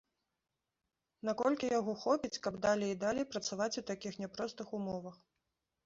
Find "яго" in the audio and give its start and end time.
1.79-1.95